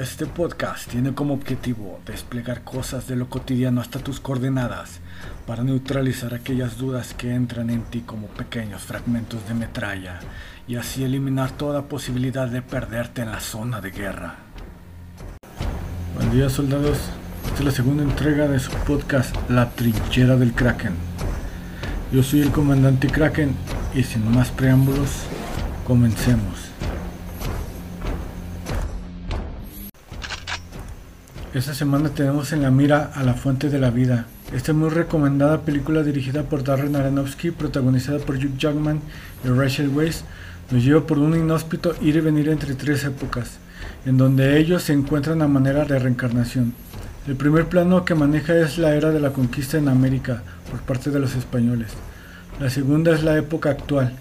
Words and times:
Este 0.00 0.24
podcast 0.24 0.88
tiene 0.88 1.12
como 1.12 1.34
objetivo 1.34 2.00
desplegar 2.06 2.62
cosas 2.62 3.06
de 3.08 3.14
lo 3.14 3.28
cotidiano 3.28 3.82
hasta 3.82 3.98
tus 3.98 4.20
coordenadas 4.20 5.00
para 5.46 5.64
neutralizar 5.64 6.32
aquellas 6.32 6.78
dudas 6.78 7.12
que 7.12 7.34
entran 7.34 7.68
en 7.68 7.82
ti 7.82 8.00
como 8.00 8.28
pequeños 8.28 8.82
fragmentos 8.82 9.46
de 9.46 9.52
metralla 9.52 10.20
y 10.66 10.76
así 10.76 11.04
eliminar 11.04 11.50
toda 11.50 11.88
posibilidad 11.88 12.48
de 12.48 12.62
perderte 12.62 13.20
en 13.20 13.32
la 13.32 13.40
zona 13.40 13.82
de 13.82 13.90
guerra. 13.90 14.36
Buen 16.14 16.30
día 16.30 16.48
soldados, 16.48 16.98
esta 17.44 17.58
es 17.58 17.64
la 17.64 17.70
segunda 17.72 18.02
entrega 18.02 18.48
de 18.48 18.60
su 18.60 18.70
podcast 18.86 19.36
La 19.50 19.70
trinchera 19.72 20.36
del 20.36 20.54
Kraken. 20.54 20.94
Yo 22.10 22.22
soy 22.22 22.40
el 22.40 22.50
comandante 22.50 23.08
Kraken 23.08 23.54
y 23.94 24.04
sin 24.04 24.30
más 24.34 24.50
preámbulos, 24.50 25.10
comencemos. 25.86 26.71
Esta 31.54 31.74
semana 31.74 32.08
tenemos 32.08 32.50
en 32.54 32.62
la 32.62 32.70
mira 32.70 33.10
a 33.14 33.22
La 33.22 33.34
Fuente 33.34 33.68
de 33.68 33.78
la 33.78 33.90
Vida. 33.90 34.24
Esta 34.54 34.72
muy 34.72 34.88
recomendada 34.88 35.60
película 35.60 36.02
dirigida 36.02 36.44
por 36.44 36.64
Darren 36.64 36.96
Aronofsky, 36.96 37.50
protagonizada 37.50 38.20
por 38.20 38.36
Hugh 38.36 38.56
Jackman 38.56 39.00
y 39.44 39.48
Rachel 39.48 39.90
Weisz, 39.90 40.24
nos 40.70 40.82
lleva 40.82 41.06
por 41.06 41.18
un 41.18 41.36
inhóspito 41.36 41.94
ir 42.00 42.16
y 42.16 42.20
venir 42.20 42.48
entre 42.48 42.74
tres 42.74 43.04
épocas, 43.04 43.58
en 44.06 44.16
donde 44.16 44.58
ellos 44.58 44.84
se 44.84 44.94
encuentran 44.94 45.42
a 45.42 45.46
manera 45.46 45.84
de 45.84 45.98
reencarnación. 45.98 46.72
El 47.28 47.36
primer 47.36 47.66
plano 47.66 48.06
que 48.06 48.14
maneja 48.14 48.56
es 48.56 48.78
la 48.78 48.94
era 48.94 49.10
de 49.10 49.20
la 49.20 49.34
conquista 49.34 49.76
en 49.76 49.88
América 49.88 50.42
por 50.70 50.80
parte 50.80 51.10
de 51.10 51.20
los 51.20 51.34
españoles. 51.34 51.90
La 52.60 52.70
segunda 52.70 53.12
es 53.12 53.24
la 53.24 53.36
época 53.36 53.68
actual. 53.68 54.14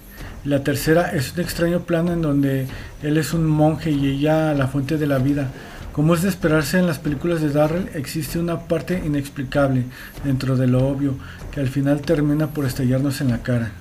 Y 0.43 0.49
la 0.49 0.63
tercera 0.63 1.13
es 1.13 1.33
un 1.33 1.39
extraño 1.39 1.81
plano 1.81 2.11
en 2.11 2.21
donde 2.21 2.67
él 3.01 3.17
es 3.17 3.33
un 3.33 3.45
monje 3.45 3.91
y 3.91 4.09
ella 4.09 4.53
la 4.53 4.67
fuente 4.67 4.97
de 4.97 5.07
la 5.07 5.19
vida, 5.19 5.47
como 5.91 6.15
es 6.15 6.21
de 6.21 6.29
esperarse 6.29 6.79
en 6.79 6.87
las 6.87 6.99
películas 6.99 7.41
de 7.41 7.49
Darrell, 7.49 7.89
existe 7.93 8.39
una 8.39 8.61
parte 8.61 9.01
inexplicable 9.05 9.83
dentro 10.23 10.55
de 10.55 10.67
lo 10.67 10.87
obvio 10.87 11.15
que 11.51 11.59
al 11.59 11.67
final 11.67 12.01
termina 12.01 12.47
por 12.47 12.65
estallarnos 12.65 13.19
en 13.19 13.29
la 13.29 13.43
cara. 13.43 13.71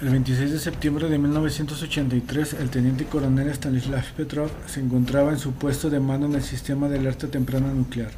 El 0.00 0.10
26 0.10 0.52
de 0.52 0.58
septiembre 0.60 1.08
de 1.08 1.18
1983, 1.18 2.54
el 2.60 2.70
teniente 2.70 3.04
coronel 3.04 3.48
Stanislav 3.48 4.04
Petrov 4.16 4.48
se 4.66 4.80
encontraba 4.80 5.32
en 5.32 5.38
su 5.38 5.54
puesto 5.54 5.90
de 5.90 5.98
mando 5.98 6.26
en 6.26 6.34
el 6.34 6.42
sistema 6.42 6.88
de 6.88 6.98
alerta 6.98 7.26
temprana 7.28 7.72
nuclear, 7.72 8.10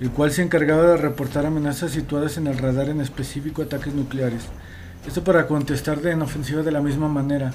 el 0.00 0.10
cual 0.10 0.32
se 0.32 0.42
encargaba 0.42 0.82
de 0.82 0.96
reportar 0.96 1.46
amenazas 1.46 1.92
situadas 1.92 2.38
en 2.38 2.48
el 2.48 2.58
radar, 2.58 2.88
en 2.88 3.00
específico 3.00 3.62
ataques 3.62 3.94
nucleares. 3.94 4.42
Esto 5.06 5.24
para 5.24 5.48
contestar 5.48 6.00
de 6.00 6.12
en 6.12 6.22
ofensiva 6.22 6.62
de 6.62 6.70
la 6.70 6.80
misma 6.80 7.08
manera. 7.08 7.52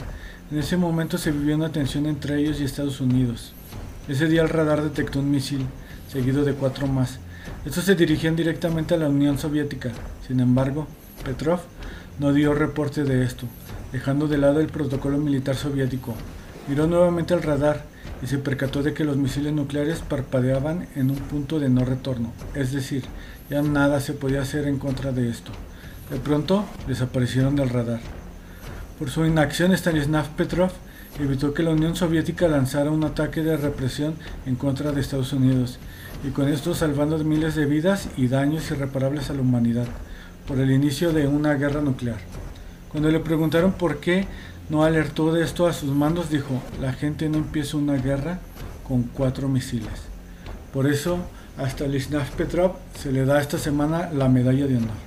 En 0.51 0.59
ese 0.59 0.75
momento 0.75 1.17
se 1.17 1.31
vivió 1.31 1.55
una 1.55 1.71
tensión 1.71 2.05
entre 2.05 2.39
ellos 2.39 2.59
y 2.59 2.65
Estados 2.65 2.99
Unidos. 2.99 3.53
Ese 4.09 4.27
día 4.27 4.41
el 4.41 4.49
radar 4.49 4.83
detectó 4.83 5.19
un 5.19 5.31
misil, 5.31 5.65
seguido 6.11 6.43
de 6.43 6.53
cuatro 6.53 6.87
más. 6.87 7.19
Estos 7.65 7.85
se 7.85 7.95
dirigían 7.95 8.35
directamente 8.35 8.95
a 8.95 8.97
la 8.97 9.07
Unión 9.07 9.37
Soviética. 9.37 9.91
Sin 10.27 10.41
embargo, 10.41 10.87
Petrov 11.23 11.61
no 12.19 12.33
dio 12.33 12.53
reporte 12.53 13.05
de 13.05 13.23
esto, 13.23 13.47
dejando 13.93 14.27
de 14.27 14.39
lado 14.39 14.59
el 14.59 14.67
protocolo 14.67 15.17
militar 15.17 15.55
soviético. 15.55 16.15
Miró 16.67 16.85
nuevamente 16.85 17.33
el 17.33 17.43
radar 17.43 17.85
y 18.21 18.27
se 18.27 18.39
percató 18.39 18.83
de 18.83 18.93
que 18.93 19.05
los 19.05 19.15
misiles 19.15 19.53
nucleares 19.53 19.99
parpadeaban 19.99 20.89
en 20.95 21.11
un 21.11 21.17
punto 21.17 21.61
de 21.61 21.69
no 21.69 21.85
retorno, 21.85 22.33
es 22.55 22.73
decir, 22.73 23.03
ya 23.49 23.61
nada 23.61 24.01
se 24.01 24.13
podía 24.13 24.41
hacer 24.41 24.67
en 24.67 24.79
contra 24.79 25.13
de 25.13 25.29
esto. 25.29 25.53
De 26.09 26.19
pronto 26.19 26.65
desaparecieron 26.87 27.55
del 27.55 27.69
radar. 27.69 27.99
Por 28.97 29.09
su 29.09 29.25
inacción, 29.25 29.73
Stanislav 29.73 30.29
Petrov 30.35 30.71
evitó 31.19 31.53
que 31.53 31.63
la 31.63 31.71
Unión 31.71 31.95
Soviética 31.95 32.47
lanzara 32.47 32.91
un 32.91 33.03
ataque 33.03 33.43
de 33.43 33.57
represión 33.57 34.15
en 34.45 34.55
contra 34.55 34.91
de 34.91 35.01
Estados 35.01 35.33
Unidos, 35.33 35.79
y 36.23 36.29
con 36.29 36.47
esto 36.47 36.73
salvando 36.73 37.17
miles 37.23 37.55
de 37.55 37.65
vidas 37.65 38.09
y 38.17 38.27
daños 38.27 38.71
irreparables 38.71 39.29
a 39.29 39.33
la 39.33 39.41
humanidad 39.41 39.87
por 40.47 40.59
el 40.59 40.71
inicio 40.71 41.11
de 41.11 41.27
una 41.27 41.55
guerra 41.55 41.81
nuclear. 41.81 42.19
Cuando 42.89 43.09
le 43.11 43.19
preguntaron 43.19 43.73
por 43.73 43.99
qué 43.99 44.27
no 44.69 44.83
alertó 44.83 45.33
de 45.33 45.43
esto 45.43 45.67
a 45.67 45.73
sus 45.73 45.91
mandos, 45.91 46.29
dijo, 46.29 46.61
la 46.81 46.93
gente 46.93 47.27
no 47.29 47.37
empieza 47.37 47.77
una 47.77 47.97
guerra 47.97 48.39
con 48.87 49.03
cuatro 49.03 49.49
misiles. 49.49 50.07
Por 50.73 50.87
eso, 50.87 51.19
a 51.57 51.69
Stanislav 51.69 52.29
Petrov 52.31 52.73
se 52.97 53.11
le 53.11 53.25
da 53.25 53.41
esta 53.41 53.57
semana 53.57 54.09
la 54.11 54.29
medalla 54.29 54.67
de 54.67 54.77
honor. 54.77 55.06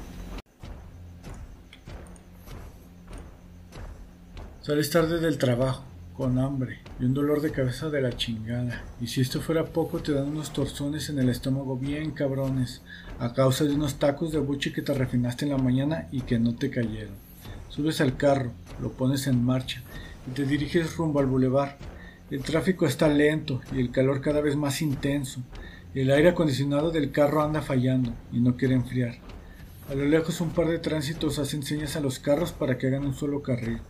Sales 4.70 4.90
tarde 4.90 5.18
del 5.18 5.36
trabajo, 5.36 5.82
con 6.16 6.38
hambre 6.38 6.78
y 7.00 7.04
un 7.04 7.12
dolor 7.12 7.40
de 7.40 7.50
cabeza 7.50 7.90
de 7.90 8.00
la 8.00 8.16
chingada. 8.16 8.84
Y 9.00 9.08
si 9.08 9.20
esto 9.20 9.40
fuera 9.40 9.64
poco, 9.64 9.98
te 9.98 10.12
dan 10.12 10.28
unos 10.28 10.52
torzones 10.52 11.08
en 11.08 11.18
el 11.18 11.28
estómago 11.28 11.76
bien 11.76 12.12
cabrones, 12.12 12.80
a 13.18 13.32
causa 13.32 13.64
de 13.64 13.74
unos 13.74 13.96
tacos 13.96 14.30
de 14.30 14.38
buche 14.38 14.72
que 14.72 14.82
te 14.82 14.94
refinaste 14.94 15.44
en 15.44 15.50
la 15.50 15.58
mañana 15.58 16.06
y 16.12 16.20
que 16.20 16.38
no 16.38 16.54
te 16.54 16.70
cayeron. 16.70 17.14
Subes 17.68 18.00
al 18.00 18.16
carro, 18.16 18.52
lo 18.80 18.92
pones 18.92 19.26
en 19.26 19.44
marcha 19.44 19.82
y 20.28 20.34
te 20.34 20.46
diriges 20.46 20.96
rumbo 20.96 21.18
al 21.18 21.26
bulevar. 21.26 21.76
El 22.30 22.44
tráfico 22.44 22.86
está 22.86 23.08
lento 23.08 23.62
y 23.74 23.80
el 23.80 23.90
calor 23.90 24.20
cada 24.20 24.40
vez 24.40 24.54
más 24.54 24.82
intenso. 24.82 25.40
El 25.96 26.12
aire 26.12 26.28
acondicionado 26.28 26.92
del 26.92 27.10
carro 27.10 27.42
anda 27.42 27.60
fallando 27.60 28.12
y 28.32 28.38
no 28.38 28.56
quiere 28.56 28.74
enfriar. 28.74 29.16
A 29.90 29.96
lo 29.96 30.04
lejos 30.04 30.40
un 30.40 30.50
par 30.50 30.68
de 30.68 30.78
tránsitos 30.78 31.40
hacen 31.40 31.64
señas 31.64 31.96
a 31.96 32.00
los 32.00 32.20
carros 32.20 32.52
para 32.52 32.78
que 32.78 32.86
hagan 32.86 33.04
un 33.04 33.14
solo 33.14 33.42
carril. 33.42 33.80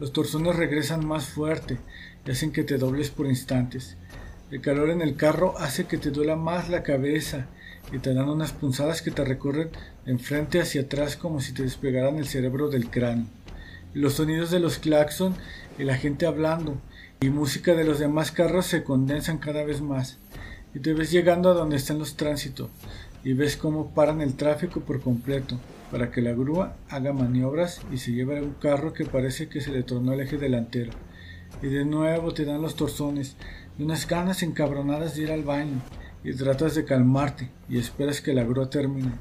Los 0.00 0.14
torsones 0.14 0.56
regresan 0.56 1.06
más 1.06 1.26
fuerte 1.26 1.76
y 2.24 2.30
hacen 2.30 2.52
que 2.52 2.64
te 2.64 2.78
dobles 2.78 3.10
por 3.10 3.26
instantes. 3.26 3.98
El 4.50 4.62
calor 4.62 4.88
en 4.88 5.02
el 5.02 5.14
carro 5.14 5.58
hace 5.58 5.84
que 5.84 5.98
te 5.98 6.10
duela 6.10 6.36
más 6.36 6.70
la 6.70 6.82
cabeza 6.82 7.48
y 7.92 7.98
te 7.98 8.14
dan 8.14 8.30
unas 8.30 8.52
punzadas 8.52 9.02
que 9.02 9.10
te 9.10 9.26
recorren 9.26 9.68
de 10.06 10.12
enfrente 10.12 10.58
hacia 10.58 10.82
atrás 10.82 11.16
como 11.16 11.42
si 11.42 11.52
te 11.52 11.64
despegaran 11.64 12.16
el 12.16 12.26
cerebro 12.26 12.70
del 12.70 12.88
cráneo. 12.88 13.26
Los 13.92 14.14
sonidos 14.14 14.50
de 14.50 14.60
los 14.60 14.78
claxon 14.78 15.34
y 15.78 15.84
la 15.84 15.98
gente 15.98 16.24
hablando 16.24 16.80
y 17.20 17.28
música 17.28 17.74
de 17.74 17.84
los 17.84 17.98
demás 17.98 18.32
carros 18.32 18.64
se 18.64 18.82
condensan 18.82 19.36
cada 19.36 19.64
vez 19.64 19.82
más. 19.82 20.16
Y 20.74 20.78
te 20.78 20.94
ves 20.94 21.10
llegando 21.10 21.50
a 21.50 21.54
donde 21.54 21.76
están 21.76 21.98
los 21.98 22.16
tránsitos 22.16 22.70
y 23.22 23.34
ves 23.34 23.58
cómo 23.58 23.90
paran 23.90 24.22
el 24.22 24.34
tráfico 24.34 24.80
por 24.80 25.02
completo 25.02 25.60
para 25.90 26.10
que 26.10 26.22
la 26.22 26.32
grúa 26.32 26.76
haga 26.88 27.12
maniobras 27.12 27.80
y 27.92 27.98
se 27.98 28.12
lleve 28.12 28.40
un 28.40 28.54
carro 28.54 28.92
que 28.92 29.04
parece 29.04 29.48
que 29.48 29.60
se 29.60 29.72
le 29.72 29.82
tornó 29.82 30.12
el 30.12 30.20
eje 30.20 30.38
delantero. 30.38 30.92
Y 31.62 31.66
de 31.66 31.84
nuevo 31.84 32.32
te 32.32 32.44
dan 32.44 32.62
los 32.62 32.76
torzones 32.76 33.36
y 33.78 33.82
unas 33.82 34.06
ganas 34.06 34.42
encabronadas 34.42 35.16
de 35.16 35.22
ir 35.22 35.32
al 35.32 35.42
baño 35.42 35.80
y 36.22 36.32
tratas 36.34 36.74
de 36.74 36.84
calmarte 36.84 37.50
y 37.68 37.78
esperas 37.78 38.20
que 38.20 38.34
la 38.34 38.44
grúa 38.44 38.70
termine. 38.70 39.12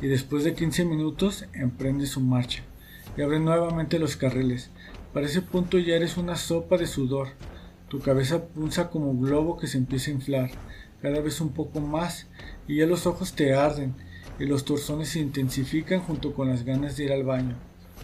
Y 0.00 0.06
después 0.06 0.44
de 0.44 0.54
15 0.54 0.84
minutos 0.84 1.46
emprende 1.52 2.06
su 2.06 2.20
marcha 2.20 2.62
y 3.16 3.22
abre 3.22 3.40
nuevamente 3.40 3.98
los 3.98 4.16
carriles. 4.16 4.70
Para 5.12 5.26
ese 5.26 5.42
punto 5.42 5.78
ya 5.78 5.96
eres 5.96 6.16
una 6.16 6.36
sopa 6.36 6.76
de 6.76 6.86
sudor. 6.86 7.28
Tu 7.88 7.98
cabeza 7.98 8.44
punza 8.44 8.90
como 8.90 9.10
un 9.10 9.22
globo 9.22 9.56
que 9.56 9.66
se 9.66 9.78
empieza 9.78 10.10
a 10.10 10.14
inflar, 10.14 10.50
cada 11.02 11.20
vez 11.20 11.40
un 11.40 11.52
poco 11.52 11.80
más, 11.80 12.28
y 12.68 12.76
ya 12.76 12.86
los 12.86 13.06
ojos 13.06 13.32
te 13.32 13.54
arden 13.54 13.94
y 14.40 14.46
los 14.46 14.64
torsones 14.64 15.10
se 15.10 15.20
intensifican 15.20 16.00
junto 16.00 16.32
con 16.32 16.48
las 16.48 16.64
ganas 16.64 16.96
de 16.96 17.04
ir 17.04 17.12
al 17.12 17.24
baño. 17.24 17.56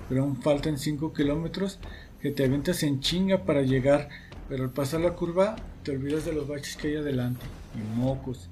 Pero 0.06 0.22
aún 0.22 0.36
faltan 0.42 0.78
5 0.78 1.14
kilómetros 1.14 1.78
que 2.20 2.30
te 2.30 2.44
aventas 2.44 2.82
en 2.82 3.00
chinga 3.00 3.44
para 3.44 3.62
llegar, 3.62 4.10
pero 4.46 4.64
al 4.64 4.70
pasar 4.70 5.00
la 5.00 5.14
curva 5.14 5.56
te 5.82 5.92
olvidas 5.92 6.26
de 6.26 6.34
los 6.34 6.46
baches 6.46 6.76
que 6.76 6.88
hay 6.88 6.96
adelante. 6.96 7.46
Y 7.74 7.98
mocos, 7.98 8.50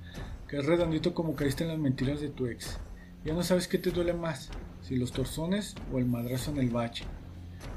que 0.48 0.56
es 0.56 0.64
redondito 0.64 1.12
como 1.12 1.36
caíste 1.36 1.64
en 1.64 1.70
las 1.70 1.78
mentiras 1.78 2.22
de 2.22 2.30
tu 2.30 2.46
ex. 2.46 2.78
Ya 3.22 3.34
no 3.34 3.42
sabes 3.42 3.68
qué 3.68 3.76
te 3.76 3.90
duele 3.90 4.14
más, 4.14 4.48
si 4.82 4.96
los 4.96 5.12
torsones 5.12 5.74
o 5.92 5.98
el 5.98 6.06
madrazo 6.06 6.52
en 6.52 6.58
el 6.58 6.70
bache. 6.70 7.04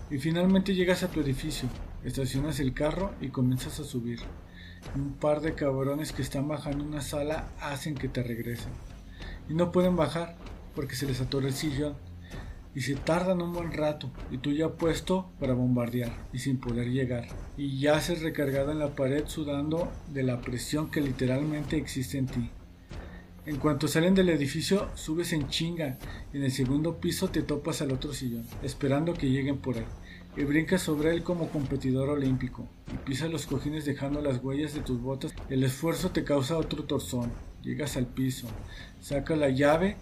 Y 0.10 0.20
finalmente 0.20 0.74
llegas 0.74 1.04
a 1.04 1.10
tu 1.10 1.20
edificio, 1.20 1.68
estacionas 2.06 2.62
el 2.62 2.74
carro 2.74 3.14
y 3.20 3.28
comienzas 3.28 3.82
a 3.82 3.84
subir. 3.84 4.20
Un 4.96 5.16
par 5.16 5.42
de 5.42 5.54
cabrones 5.54 6.14
que 6.14 6.22
están 6.22 6.48
bajando 6.48 6.86
una 6.86 7.02
sala 7.02 7.50
hacen 7.60 7.96
que 7.96 8.08
te 8.08 8.24
regresen 8.24 8.72
y 9.50 9.54
no 9.54 9.72
pueden 9.72 9.96
bajar 9.96 10.36
porque 10.76 10.96
se 10.96 11.06
les 11.06 11.22
atora 11.22 11.48
el 11.48 11.54
sillón. 11.54 11.96
Y 12.76 12.82
se 12.82 12.94
tardan 12.94 13.42
un 13.42 13.54
buen 13.54 13.74
rato 13.74 14.12
y 14.30 14.38
tú 14.38 14.52
ya 14.52 14.70
puesto 14.70 15.32
para 15.40 15.56
bombardear 15.56 16.12
y 16.32 16.40
sin 16.40 16.60
poder 16.60 16.90
llegar. 16.92 17.28
Y 17.58 17.80
ya 17.80 18.00
se 18.02 18.14
recargado 18.14 18.72
en 18.72 18.78
la 18.78 18.96
pared 18.96 19.24
sudando 19.26 19.92
de 20.14 20.22
la 20.22 20.42
presión 20.42 20.92
que 20.92 21.02
literalmente 21.02 21.78
existe 21.78 22.20
en 22.20 22.28
ti. 22.28 22.52
En 23.48 23.58
cuanto 23.58 23.88
salen 23.88 24.14
del 24.14 24.30
edificio 24.30 24.90
subes 24.94 25.34
en 25.34 25.50
chinga. 25.50 25.98
Y 26.32 26.38
en 26.38 26.44
el 26.44 26.52
segundo 26.52 26.98
piso 26.98 27.30
te 27.30 27.42
topas 27.42 27.82
al 27.82 27.92
otro 27.92 28.14
sillón 28.14 28.46
esperando 28.62 29.16
que 29.16 29.32
lleguen 29.32 29.58
por 29.58 29.78
él 29.78 29.86
y 30.38 30.44
brincas 30.44 30.84
sobre 30.84 31.12
él 31.12 31.24
como 31.24 31.50
competidor 31.50 32.10
olímpico 32.10 32.68
y 32.94 32.98
pisas 32.98 33.32
los 33.32 33.48
cojines 33.48 33.86
dejando 33.86 34.22
las 34.22 34.44
huellas 34.44 34.74
de 34.74 34.82
tus 34.82 35.02
botas. 35.02 35.34
El 35.50 35.64
esfuerzo 35.64 36.12
te 36.12 36.24
causa 36.24 36.58
otro 36.58 36.84
torzón 36.84 37.32
Llegas 37.64 37.98
al 37.98 38.06
piso, 38.06 38.48
sacas 39.02 39.38
la 39.38 39.50
llave, 39.50 39.98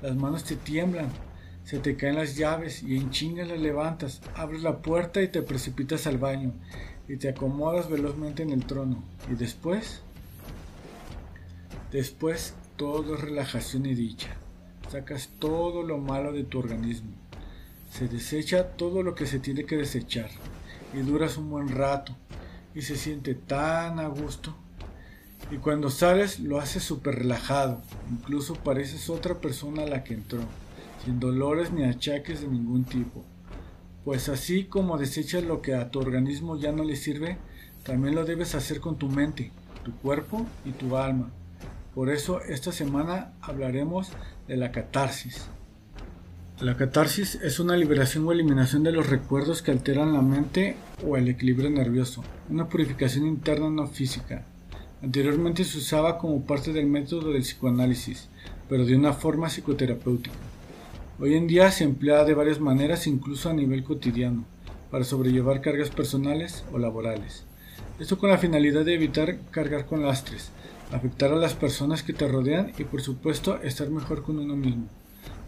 las 0.00 0.16
manos 0.16 0.44
te 0.44 0.56
tiemblan, 0.56 1.10
Se 1.64 1.78
te 1.78 1.94
caen 1.94 2.16
las 2.16 2.34
llaves 2.36 2.82
y 2.82 2.96
en 2.96 3.10
chinga 3.10 3.44
las 3.44 3.60
levantas, 3.60 4.22
abres 4.34 4.62
la 4.62 4.78
puerta 4.78 5.20
y 5.20 5.28
te 5.28 5.42
precipitas 5.42 6.06
al 6.06 6.16
baño 6.16 6.52
y 7.06 7.16
te 7.16 7.28
acomodas 7.28 7.90
velozmente 7.90 8.42
en 8.42 8.50
el 8.50 8.64
trono. 8.64 9.04
Y 9.30 9.34
después, 9.34 10.00
después 11.92 12.54
todo 12.76 13.14
es 13.14 13.20
relajación 13.20 13.84
y 13.84 13.94
dicha. 13.94 14.34
Sacas 14.88 15.28
todo 15.38 15.82
lo 15.82 15.98
malo 15.98 16.32
de 16.32 16.44
tu 16.44 16.58
organismo. 16.58 17.10
Se 17.90 18.08
desecha 18.08 18.68
todo 18.68 19.02
lo 19.02 19.14
que 19.14 19.26
se 19.26 19.38
tiene 19.38 19.64
que 19.64 19.76
desechar. 19.76 20.30
Y 20.94 20.98
duras 20.98 21.36
un 21.36 21.50
buen 21.50 21.68
rato. 21.68 22.16
Y 22.74 22.82
se 22.82 22.96
siente 22.96 23.34
tan 23.34 23.98
a 23.98 24.08
gusto. 24.08 24.56
Y 25.50 25.56
cuando 25.56 25.90
sales 25.90 26.40
lo 26.40 26.58
haces 26.58 26.82
súper 26.82 27.16
relajado. 27.16 27.82
Incluso 28.10 28.54
pareces 28.54 29.10
otra 29.10 29.40
persona 29.40 29.82
a 29.82 29.86
la 29.86 30.04
que 30.04 30.14
entró 30.14 30.40
sin 31.04 31.18
dolores 31.18 31.72
ni 31.72 31.84
achaques 31.84 32.40
de 32.42 32.48
ningún 32.48 32.84
tipo. 32.84 33.24
Pues 34.04 34.28
así 34.28 34.64
como 34.64 34.98
desechas 34.98 35.44
lo 35.44 35.62
que 35.62 35.74
a 35.74 35.90
tu 35.90 36.00
organismo 36.00 36.56
ya 36.56 36.72
no 36.72 36.84
le 36.84 36.96
sirve, 36.96 37.38
también 37.84 38.14
lo 38.14 38.24
debes 38.24 38.54
hacer 38.54 38.80
con 38.80 38.96
tu 38.96 39.08
mente, 39.08 39.52
tu 39.84 39.92
cuerpo 39.96 40.46
y 40.64 40.72
tu 40.72 40.96
alma. 40.96 41.30
Por 41.94 42.10
eso 42.10 42.40
esta 42.42 42.72
semana 42.72 43.32
hablaremos 43.40 44.10
de 44.46 44.56
la 44.56 44.72
catarsis. 44.72 45.48
La 46.60 46.76
catarsis 46.76 47.36
es 47.36 47.58
una 47.58 47.74
liberación 47.74 48.28
o 48.28 48.32
eliminación 48.32 48.82
de 48.82 48.92
los 48.92 49.08
recuerdos 49.08 49.62
que 49.62 49.70
alteran 49.70 50.12
la 50.12 50.20
mente 50.20 50.76
o 51.02 51.16
el 51.16 51.26
equilibrio 51.26 51.70
nervioso, 51.70 52.22
una 52.50 52.68
purificación 52.68 53.26
interna 53.26 53.70
no 53.70 53.86
física. 53.86 54.44
Anteriormente 55.02 55.64
se 55.64 55.78
usaba 55.78 56.18
como 56.18 56.44
parte 56.44 56.74
del 56.74 56.84
método 56.84 57.32
del 57.32 57.44
psicoanálisis, 57.44 58.28
pero 58.68 58.84
de 58.84 58.94
una 58.94 59.14
forma 59.14 59.48
psicoterapéutica. 59.48 60.36
Hoy 61.18 61.34
en 61.34 61.46
día 61.46 61.70
se 61.70 61.84
emplea 61.84 62.24
de 62.24 62.34
varias 62.34 62.60
maneras, 62.60 63.06
incluso 63.06 63.48
a 63.48 63.54
nivel 63.54 63.82
cotidiano, 63.82 64.44
para 64.90 65.04
sobrellevar 65.04 65.62
cargas 65.62 65.88
personales 65.88 66.62
o 66.74 66.78
laborales. 66.78 67.44
Esto 67.98 68.18
con 68.18 68.28
la 68.28 68.36
finalidad 68.36 68.84
de 68.84 68.92
evitar 68.92 69.38
cargar 69.50 69.86
con 69.86 70.02
lastres, 70.02 70.50
afectar 70.92 71.32
a 71.32 71.36
las 71.36 71.54
personas 71.54 72.02
que 72.02 72.12
te 72.12 72.28
rodean 72.28 72.72
y 72.76 72.84
por 72.84 73.00
supuesto 73.00 73.62
estar 73.62 73.88
mejor 73.88 74.22
con 74.22 74.38
uno 74.38 74.56
mismo. 74.56 74.90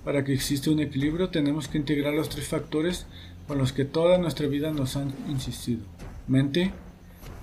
Para 0.04 0.24
que 0.24 0.32
exista 0.32 0.70
un 0.70 0.80
equilibrio 0.80 1.30
tenemos 1.30 1.68
que 1.68 1.78
integrar 1.78 2.14
los 2.14 2.28
tres 2.28 2.48
factores 2.48 3.06
con 3.46 3.58
los 3.58 3.72
que 3.72 3.84
toda 3.84 4.18
nuestra 4.18 4.46
vida 4.46 4.72
nos 4.72 4.96
han 4.96 5.12
insistido. 5.28 5.82
Mente, 6.28 6.72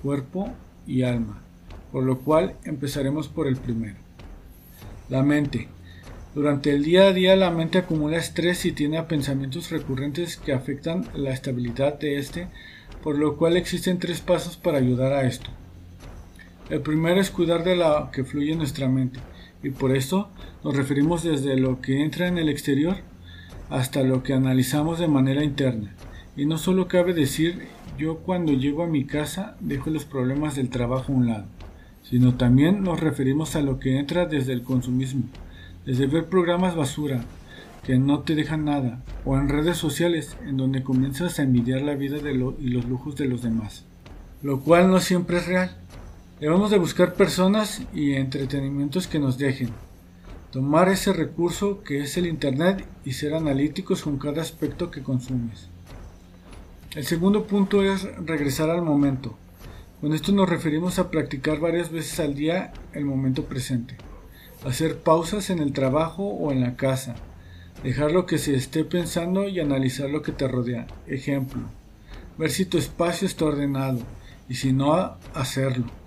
cuerpo 0.02 0.52
y 0.86 1.02
alma. 1.02 1.42
Por 1.92 2.04
lo 2.04 2.20
cual 2.20 2.56
empezaremos 2.64 3.28
por 3.28 3.46
el 3.46 3.56
primero. 3.56 3.96
La 5.08 5.22
mente 5.22 5.68
durante 6.34 6.70
el 6.70 6.84
día 6.84 7.08
a 7.08 7.12
día 7.12 7.34
la 7.34 7.50
mente 7.50 7.78
acumula 7.78 8.16
estrés 8.16 8.64
y 8.64 8.70
tiene 8.70 9.02
pensamientos 9.02 9.70
recurrentes 9.70 10.36
que 10.36 10.52
afectan 10.52 11.04
la 11.12 11.32
estabilidad 11.32 11.98
de 11.98 12.18
este, 12.18 12.46
por 13.02 13.18
lo 13.18 13.36
cual 13.36 13.56
existen 13.56 13.98
tres 13.98 14.20
pasos 14.20 14.56
para 14.56 14.78
ayudar 14.78 15.12
a 15.12 15.26
esto. 15.26 15.50
El 16.68 16.82
primero 16.82 17.20
es 17.20 17.32
cuidar 17.32 17.64
de 17.64 17.74
lo 17.74 18.10
que 18.12 18.22
fluye 18.22 18.52
en 18.52 18.58
nuestra 18.58 18.88
mente, 18.88 19.18
y 19.62 19.70
por 19.70 19.94
eso 19.96 20.28
nos 20.64 20.76
referimos 20.76 21.22
desde 21.22 21.56
lo 21.56 21.80
que 21.80 22.02
entra 22.02 22.28
en 22.28 22.38
el 22.38 22.48
exterior 22.48 22.96
hasta 23.68 24.02
lo 24.02 24.22
que 24.22 24.34
analizamos 24.34 24.98
de 24.98 25.08
manera 25.08 25.44
interna. 25.44 25.94
Y 26.36 26.46
no 26.46 26.58
solo 26.58 26.88
cabe 26.88 27.12
decir 27.12 27.68
yo 27.98 28.18
cuando 28.18 28.52
llego 28.52 28.82
a 28.82 28.86
mi 28.86 29.04
casa 29.04 29.56
dejo 29.60 29.90
los 29.90 30.04
problemas 30.04 30.56
del 30.56 30.70
trabajo 30.70 31.12
a 31.12 31.16
un 31.16 31.26
lado, 31.26 31.44
sino 32.02 32.34
también 32.34 32.82
nos 32.82 33.00
referimos 33.00 33.56
a 33.56 33.60
lo 33.60 33.78
que 33.78 33.98
entra 33.98 34.26
desde 34.26 34.52
el 34.52 34.62
consumismo, 34.62 35.24
desde 35.84 36.06
ver 36.06 36.26
programas 36.26 36.74
basura 36.74 37.24
que 37.84 37.98
no 37.98 38.20
te 38.20 38.34
dejan 38.34 38.64
nada, 38.64 39.02
o 39.24 39.36
en 39.36 39.48
redes 39.48 39.76
sociales 39.76 40.36
en 40.46 40.56
donde 40.56 40.82
comienzas 40.82 41.38
a 41.38 41.42
envidiar 41.42 41.82
la 41.82 41.94
vida 41.94 42.18
de 42.18 42.32
y 42.32 42.68
los 42.68 42.84
lujos 42.86 43.16
de 43.16 43.26
los 43.26 43.42
demás, 43.42 43.84
lo 44.42 44.60
cual 44.60 44.90
no 44.90 45.00
siempre 45.00 45.38
es 45.38 45.46
real. 45.46 45.76
Debemos 46.40 46.70
de 46.70 46.78
buscar 46.78 47.14
personas 47.14 47.82
y 47.92 48.14
entretenimientos 48.14 49.06
que 49.06 49.18
nos 49.18 49.38
dejen, 49.38 49.70
tomar 50.50 50.88
ese 50.88 51.12
recurso 51.12 51.82
que 51.82 52.00
es 52.00 52.16
el 52.16 52.26
Internet 52.26 52.84
y 53.04 53.12
ser 53.12 53.34
analíticos 53.34 54.02
con 54.02 54.18
cada 54.18 54.40
aspecto 54.40 54.90
que 54.90 55.02
consumes. 55.02 55.68
El 56.94 57.04
segundo 57.04 57.46
punto 57.46 57.82
es 57.82 58.08
regresar 58.24 58.70
al 58.70 58.82
momento. 58.82 59.36
Con 60.00 60.14
esto 60.14 60.32
nos 60.32 60.48
referimos 60.48 60.98
a 60.98 61.10
practicar 61.10 61.60
varias 61.60 61.92
veces 61.92 62.18
al 62.20 62.34
día 62.34 62.72
el 62.94 63.04
momento 63.04 63.44
presente 63.44 63.96
hacer 64.64 64.98
pausas 64.98 65.50
en 65.50 65.58
el 65.58 65.72
trabajo 65.72 66.24
o 66.24 66.52
en 66.52 66.60
la 66.60 66.76
casa, 66.76 67.14
dejar 67.82 68.12
lo 68.12 68.26
que 68.26 68.38
se 68.38 68.54
esté 68.54 68.84
pensando 68.84 69.48
y 69.48 69.60
analizar 69.60 70.10
lo 70.10 70.22
que 70.22 70.32
te 70.32 70.46
rodea. 70.46 70.86
Ejemplo, 71.06 71.62
ver 72.36 72.50
si 72.50 72.66
tu 72.66 72.78
espacio 72.78 73.26
está 73.26 73.46
ordenado 73.46 74.00
y 74.48 74.54
si 74.54 74.72
no, 74.72 75.16
hacerlo. 75.34 75.99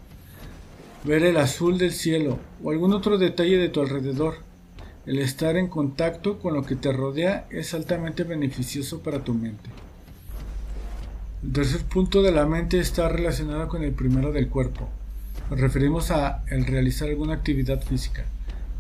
Ver 1.05 1.23
el 1.23 1.38
azul 1.38 1.77
del 1.77 1.91
cielo 1.91 2.39
o 2.63 2.71
algún 2.71 2.94
otro 2.94 3.17
detalle 3.17 3.57
de 3.57 3.69
tu 3.69 3.81
alrededor. 3.81 4.35
El 5.05 5.19
estar 5.19 5.57
en 5.57 5.67
contacto 5.67 6.39
con 6.39 6.53
lo 6.53 6.63
que 6.63 6.75
te 6.75 6.94
rodea 6.94 7.45
es 7.50 7.73
altamente 7.73 8.23
beneficioso 8.23 9.01
para 9.01 9.23
tu 9.23 9.33
mente. 9.33 9.69
El 11.44 11.51
tercer 11.51 11.81
punto 11.81 12.21
de 12.21 12.31
la 12.31 12.45
mente 12.45 12.79
está 12.79 13.09
relacionado 13.09 13.67
con 13.67 13.83
el 13.83 13.91
primero 13.91 14.31
del 14.31 14.47
cuerpo. 14.47 14.88
Nos 15.50 15.59
referimos 15.59 16.09
a 16.09 16.44
el 16.47 16.65
realizar 16.65 17.09
alguna 17.09 17.33
actividad 17.33 17.81
física 17.81 18.25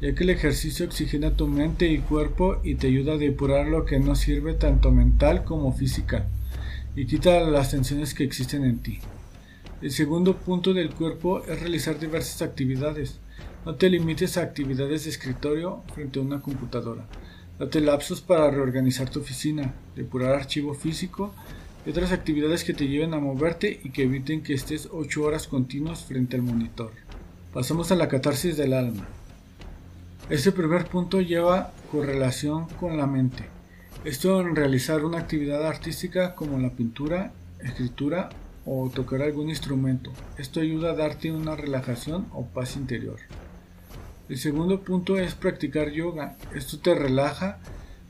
ya 0.03 0.13
que 0.13 0.25
el 0.25 0.31
ejercicio 0.31 0.85
oxigena 0.85 1.37
tu 1.37 1.47
mente 1.47 1.87
y 1.87 1.99
cuerpo 1.99 2.57
y 2.61 2.75
te 2.75 2.87
ayuda 2.87 3.13
a 3.13 3.17
depurar 3.17 3.67
lo 3.67 3.85
que 3.85 3.99
no 3.99 4.15
sirve 4.15 4.53
tanto 4.53 4.91
mental 4.91 5.45
como 5.45 5.71
física 5.71 6.25
y 6.93 7.05
quita 7.05 7.39
las 7.39 7.71
tensiones 7.71 8.13
que 8.13 8.25
existen 8.25 8.65
en 8.65 8.79
ti. 8.79 8.99
El 9.83 9.91
segundo 9.91 10.37
punto 10.37 10.73
del 10.73 10.91
cuerpo 10.91 11.43
es 11.43 11.59
realizar 11.59 11.99
diversas 11.99 12.41
actividades. 12.41 13.19
No 13.65 13.75
te 13.75 13.89
limites 13.89 14.37
a 14.37 14.41
actividades 14.41 15.03
de 15.03 15.09
escritorio 15.09 15.83
frente 15.93 16.19
a 16.19 16.21
una 16.21 16.41
computadora. 16.41 17.05
Date 17.59 17.81
lapsos 17.81 18.21
para 18.21 18.49
reorganizar 18.49 19.09
tu 19.09 19.19
oficina, 19.19 19.73
depurar 19.93 20.35
archivo 20.35 20.73
físico 20.73 21.33
y 21.85 21.89
otras 21.89 22.13
actividades 22.13 22.63
que 22.63 22.73
te 22.73 22.87
lleven 22.87 23.13
a 23.13 23.19
moverte 23.19 23.81
y 23.83 23.89
que 23.89 24.03
eviten 24.03 24.41
que 24.41 24.53
estés 24.53 24.87
8 24.89 25.21
horas 25.21 25.49
continuas 25.49 26.05
frente 26.05 26.37
al 26.37 26.43
monitor. 26.43 26.93
Pasamos 27.53 27.91
a 27.91 27.95
la 27.95 28.07
catarsis 28.07 28.55
del 28.55 28.71
alma. 28.71 29.05
Este 30.29 30.53
primer 30.53 30.85
punto 30.85 31.19
lleva 31.19 31.73
correlación 31.91 32.67
con 32.79 32.95
la 32.95 33.05
mente. 33.05 33.43
Esto 34.05 34.39
en 34.39 34.55
realizar 34.55 35.03
una 35.03 35.19
actividad 35.19 35.67
artística 35.67 36.35
como 36.35 36.57
la 36.57 36.69
pintura, 36.69 37.33
escritura 37.59 38.29
o 38.65 38.89
tocar 38.89 39.21
algún 39.21 39.49
instrumento. 39.49 40.11
Esto 40.37 40.59
ayuda 40.59 40.91
a 40.91 40.95
darte 40.95 41.31
una 41.31 41.55
relajación 41.55 42.27
o 42.33 42.45
paz 42.45 42.75
interior. 42.75 43.19
El 44.29 44.37
segundo 44.37 44.81
punto 44.81 45.17
es 45.17 45.35
practicar 45.35 45.91
yoga. 45.91 46.37
Esto 46.55 46.79
te 46.79 46.95
relaja 46.95 47.59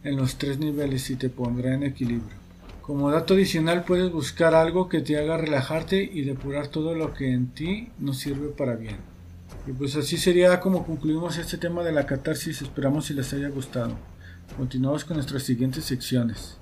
en 0.03 0.17
los 0.17 0.35
tres 0.35 0.59
niveles 0.59 1.09
y 1.09 1.15
te 1.15 1.29
pondrá 1.29 1.73
en 1.73 1.83
equilibrio. 1.83 2.37
Como 2.81 3.09
dato 3.09 3.33
adicional 3.33 3.83
puedes 3.85 4.11
buscar 4.11 4.53
algo 4.53 4.89
que 4.89 5.01
te 5.01 5.17
haga 5.17 5.37
relajarte 5.37 6.03
y 6.03 6.21
depurar 6.21 6.67
todo 6.67 6.93
lo 6.93 7.13
que 7.13 7.31
en 7.31 7.47
ti 7.47 7.89
no 7.97 8.13
sirve 8.13 8.49
para 8.49 8.75
bien. 8.75 8.97
Y 9.65 9.71
pues 9.71 9.95
así 9.95 10.17
sería 10.17 10.59
como 10.59 10.85
concluimos 10.85 11.37
este 11.37 11.57
tema 11.57 11.83
de 11.83 11.93
la 11.93 12.05
catarsis. 12.05 12.61
Esperamos 12.61 13.05
si 13.05 13.13
les 13.13 13.33
haya 13.33 13.49
gustado. 13.49 13.95
Continuamos 14.57 15.05
con 15.05 15.15
nuestras 15.15 15.43
siguientes 15.43 15.85
secciones. 15.85 16.57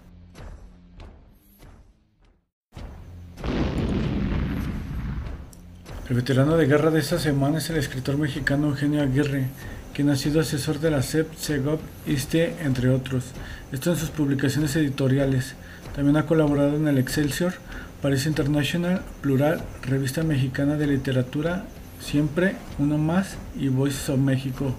El 6.11 6.17
veterano 6.17 6.57
de 6.57 6.65
guerra 6.65 6.91
de 6.91 6.99
esta 6.99 7.17
semana 7.17 7.59
es 7.59 7.69
el 7.69 7.77
escritor 7.77 8.17
mexicano 8.17 8.67
Eugenio 8.67 9.01
Aguirre, 9.01 9.45
quien 9.93 10.09
ha 10.09 10.17
sido 10.17 10.41
asesor 10.41 10.81
de 10.81 10.91
la 10.91 11.03
CEP, 11.03 11.33
CEGOP, 11.37 11.79
ISTE, 12.05 12.53
entre 12.65 12.89
otros. 12.89 13.31
Esto 13.71 13.91
en 13.91 13.95
sus 13.95 14.09
publicaciones 14.09 14.75
editoriales. 14.75 15.55
También 15.95 16.17
ha 16.17 16.25
colaborado 16.25 16.75
en 16.75 16.89
el 16.89 16.97
Excelsior, 16.97 17.53
Paris 18.01 18.25
International, 18.25 19.03
Plural, 19.21 19.61
Revista 19.83 20.21
Mexicana 20.23 20.75
de 20.75 20.87
Literatura 20.87 21.63
Siempre 22.01 22.57
uno 22.77 22.97
más 22.97 23.37
y 23.57 23.69
Voices 23.69 24.09
of 24.09 24.19
México. 24.19 24.75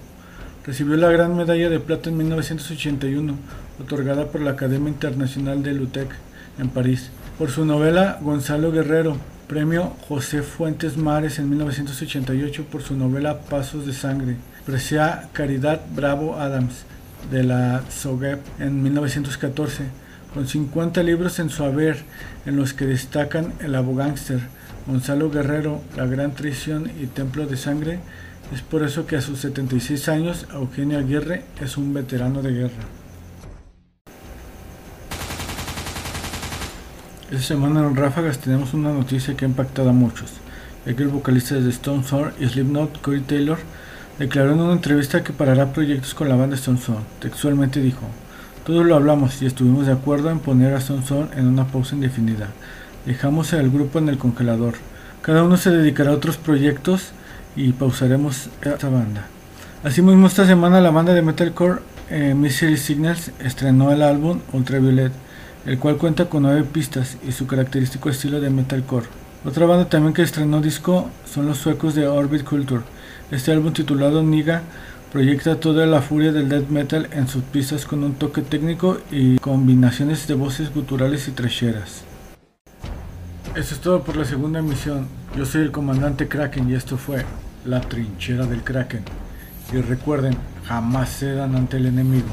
Recibió 0.66 0.98
la 0.98 1.10
Gran 1.10 1.34
Medalla 1.34 1.70
de 1.70 1.80
Plata 1.80 2.10
en 2.10 2.18
1981, 2.18 3.36
otorgada 3.82 4.26
por 4.26 4.42
la 4.42 4.50
Academia 4.50 4.90
Internacional 4.90 5.62
de 5.62 5.72
Lutec 5.72 6.14
en 6.58 6.68
París, 6.68 7.08
por 7.38 7.50
su 7.50 7.64
novela 7.64 8.18
Gonzalo 8.20 8.70
Guerrero, 8.70 9.16
premio 9.52 9.94
José 10.08 10.40
Fuentes 10.40 10.96
Mares 10.96 11.38
en 11.38 11.50
1988 11.50 12.64
por 12.72 12.80
su 12.80 12.96
novela 12.96 13.40
Pasos 13.40 13.84
de 13.84 13.92
Sangre, 13.92 14.36
Precia 14.64 15.28
Caridad 15.34 15.82
Bravo 15.94 16.36
Adams 16.36 16.86
de 17.30 17.42
la 17.42 17.82
SOGEP 17.90 18.40
en 18.60 18.82
1914, 18.82 19.84
con 20.32 20.48
50 20.48 21.02
libros 21.02 21.38
en 21.38 21.50
su 21.50 21.64
haber, 21.64 22.02
en 22.46 22.56
los 22.56 22.72
que 22.72 22.86
destacan 22.86 23.52
El 23.60 23.74
Abogánster, 23.74 24.40
Gonzalo 24.86 25.30
Guerrero, 25.30 25.82
La 25.98 26.06
Gran 26.06 26.34
Traición 26.34 26.90
y 26.98 27.04
Templo 27.04 27.44
de 27.46 27.58
Sangre, 27.58 27.98
es 28.54 28.62
por 28.62 28.82
eso 28.82 29.06
que 29.06 29.16
a 29.16 29.20
sus 29.20 29.40
76 29.40 30.08
años 30.08 30.46
Eugenio 30.54 30.98
Aguirre 30.98 31.42
es 31.60 31.76
un 31.76 31.92
veterano 31.92 32.40
de 32.40 32.52
guerra. 32.52 33.01
Esta 37.32 37.44
semana 37.44 37.80
en 37.80 37.96
Ráfagas 37.96 38.36
tenemos 38.40 38.74
una 38.74 38.92
noticia 38.92 39.34
que 39.34 39.46
ha 39.46 39.48
impactado 39.48 39.88
a 39.88 39.94
muchos, 39.94 40.32
ya 40.84 40.92
el 40.92 41.08
vocalista 41.08 41.54
de 41.54 41.70
Stone 41.70 42.04
Sour 42.04 42.34
y 42.38 42.46
Slipknot, 42.46 43.00
Corey 43.00 43.22
Taylor, 43.22 43.56
declaró 44.18 44.52
en 44.52 44.60
una 44.60 44.74
entrevista 44.74 45.24
que 45.24 45.32
parará 45.32 45.72
proyectos 45.72 46.12
con 46.12 46.28
la 46.28 46.36
banda 46.36 46.56
Stone 46.56 46.78
Sour. 46.78 46.98
Textualmente 47.20 47.80
dijo, 47.80 48.02
todos 48.66 48.84
lo 48.84 48.96
hablamos 48.96 49.40
y 49.40 49.46
estuvimos 49.46 49.86
de 49.86 49.92
acuerdo 49.92 50.30
en 50.30 50.40
poner 50.40 50.74
a 50.74 50.78
Stone 50.78 51.06
Sour 51.06 51.30
en 51.34 51.46
una 51.46 51.66
pausa 51.66 51.94
indefinida. 51.94 52.50
Dejamos 53.06 53.54
el 53.54 53.70
grupo 53.70 53.98
en 53.98 54.10
el 54.10 54.18
congelador. 54.18 54.74
Cada 55.22 55.42
uno 55.42 55.56
se 55.56 55.70
dedicará 55.70 56.10
a 56.10 56.16
otros 56.16 56.36
proyectos 56.36 57.12
y 57.56 57.72
pausaremos 57.72 58.50
esta 58.60 58.90
banda. 58.90 59.26
Asimismo, 59.82 60.26
esta 60.26 60.46
semana 60.46 60.82
la 60.82 60.90
banda 60.90 61.14
de 61.14 61.22
metalcore 61.22 61.80
eh, 62.10 62.34
Misery 62.34 62.76
Signals 62.76 63.30
estrenó 63.38 63.90
el 63.90 64.02
álbum 64.02 64.40
Ultraviolet 64.52 65.12
el 65.66 65.78
cual 65.78 65.96
cuenta 65.96 66.28
con 66.28 66.42
nueve 66.42 66.64
pistas 66.64 67.16
y 67.26 67.32
su 67.32 67.46
característico 67.46 68.08
estilo 68.10 68.40
de 68.40 68.50
metalcore. 68.50 69.06
Otra 69.44 69.66
banda 69.66 69.88
también 69.88 70.14
que 70.14 70.22
estrenó 70.22 70.60
disco 70.60 71.10
son 71.24 71.46
los 71.46 71.58
suecos 71.58 71.94
de 71.94 72.06
Orbit 72.06 72.44
Culture. 72.44 72.82
Este 73.30 73.52
álbum 73.52 73.72
titulado 73.72 74.22
Niga 74.22 74.62
proyecta 75.12 75.60
toda 75.60 75.84
la 75.86 76.00
furia 76.00 76.32
del 76.32 76.48
death 76.48 76.68
metal 76.68 77.08
en 77.12 77.28
sus 77.28 77.42
pistas 77.42 77.84
con 77.84 78.02
un 78.02 78.14
toque 78.14 78.42
técnico 78.42 78.98
y 79.10 79.38
combinaciones 79.38 80.26
de 80.26 80.34
voces 80.34 80.72
guturales 80.72 81.28
y 81.28 81.32
trecheras. 81.32 82.04
Eso 83.54 83.74
es 83.74 83.80
todo 83.80 84.02
por 84.02 84.16
la 84.16 84.24
segunda 84.24 84.60
emisión. 84.60 85.06
Yo 85.36 85.44
soy 85.44 85.62
el 85.62 85.72
comandante 85.72 86.28
Kraken 86.28 86.70
y 86.70 86.74
esto 86.74 86.96
fue 86.96 87.24
La 87.64 87.80
trinchera 87.80 88.46
del 88.46 88.62
Kraken. 88.62 89.02
Y 89.72 89.76
recuerden, 89.76 90.36
jamás 90.66 91.18
cedan 91.18 91.54
ante 91.56 91.76
el 91.76 91.86
enemigo. 91.86 92.28